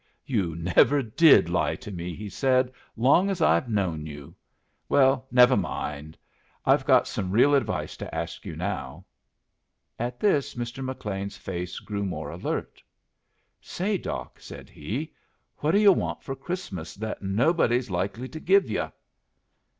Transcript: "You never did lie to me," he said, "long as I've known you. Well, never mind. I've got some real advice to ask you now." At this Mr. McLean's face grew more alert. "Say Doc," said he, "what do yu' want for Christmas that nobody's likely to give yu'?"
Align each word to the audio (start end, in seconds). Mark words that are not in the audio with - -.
"You 0.25 0.55
never 0.55 1.03
did 1.03 1.47
lie 1.47 1.75
to 1.75 1.91
me," 1.91 2.15
he 2.15 2.27
said, 2.27 2.71
"long 2.97 3.29
as 3.29 3.39
I've 3.39 3.69
known 3.69 4.07
you. 4.07 4.33
Well, 4.89 5.27
never 5.29 5.55
mind. 5.55 6.17
I've 6.65 6.85
got 6.85 7.07
some 7.07 7.29
real 7.29 7.53
advice 7.53 7.95
to 7.97 8.15
ask 8.15 8.43
you 8.43 8.55
now." 8.55 9.05
At 9.99 10.19
this 10.19 10.55
Mr. 10.55 10.83
McLean's 10.83 11.37
face 11.37 11.77
grew 11.77 12.03
more 12.03 12.31
alert. 12.31 12.81
"Say 13.61 13.95
Doc," 13.99 14.39
said 14.39 14.71
he, 14.71 15.13
"what 15.57 15.69
do 15.69 15.79
yu' 15.79 15.91
want 15.93 16.23
for 16.23 16.35
Christmas 16.35 16.95
that 16.95 17.21
nobody's 17.21 17.91
likely 17.91 18.27
to 18.29 18.39
give 18.39 18.71
yu'?" 18.71 18.89